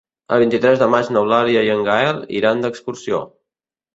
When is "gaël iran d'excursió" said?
1.89-3.21